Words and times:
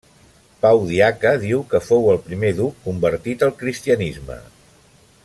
Pau 0.63 0.79
Diaca 0.91 1.33
diu 1.43 1.61
que 1.73 1.81
fou 1.89 2.09
el 2.15 2.19
primer 2.31 2.53
duc 2.63 2.81
convertit 2.89 3.47
al 3.49 3.55
cristianisme. 3.63 4.39